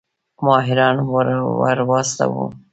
[0.45, 0.97] ماهران
[1.61, 2.43] ورواستوو.